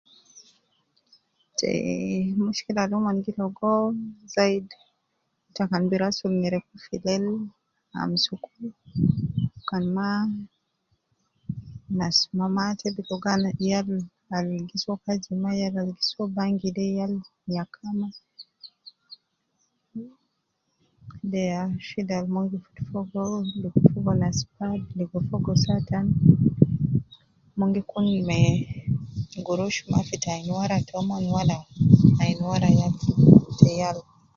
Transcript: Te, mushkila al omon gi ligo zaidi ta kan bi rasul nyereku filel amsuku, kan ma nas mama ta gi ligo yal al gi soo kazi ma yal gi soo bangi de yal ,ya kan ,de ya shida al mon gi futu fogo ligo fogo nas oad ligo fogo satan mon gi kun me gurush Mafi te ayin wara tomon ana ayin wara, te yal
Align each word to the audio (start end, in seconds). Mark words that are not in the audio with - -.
Te, 1.57 1.71
mushkila 2.43 2.81
al 2.83 2.91
omon 2.99 3.17
gi 3.23 3.31
ligo 3.39 3.73
zaidi 4.35 4.75
ta 5.55 5.63
kan 5.69 5.83
bi 5.89 5.95
rasul 6.03 6.31
nyereku 6.41 6.75
filel 6.85 7.25
amsuku, 7.99 8.51
kan 9.69 9.83
ma 9.95 10.09
nas 11.99 12.17
mama 12.37 12.63
ta 12.79 12.87
gi 12.95 13.01
ligo 13.07 13.15
yal 13.69 13.89
al 14.35 14.47
gi 14.69 14.77
soo 14.83 14.97
kazi 15.03 15.31
ma 15.43 15.51
yal 15.61 15.75
gi 15.97 16.03
soo 16.11 16.27
bangi 16.35 16.69
de 16.77 16.85
yal 16.97 17.13
,ya 17.55 17.63
kan 17.75 17.97
,de 21.31 21.41
ya 21.53 21.61
shida 21.87 22.13
al 22.19 22.27
mon 22.33 22.45
gi 22.51 22.57
futu 22.63 22.81
fogo 22.91 23.21
ligo 23.61 23.79
fogo 23.91 24.11
nas 24.21 24.37
oad 24.61 24.83
ligo 24.97 25.17
fogo 25.29 25.51
satan 25.65 26.05
mon 27.57 27.69
gi 27.75 27.81
kun 27.89 28.05
me 28.29 28.39
gurush 29.45 29.79
Mafi 29.91 30.15
te 30.23 30.29
ayin 30.33 30.49
wara 30.57 30.77
tomon 30.89 31.23
ana 31.41 31.57
ayin 32.21 32.39
wara, 32.49 32.69
te 33.59 33.69
yal 33.79 33.97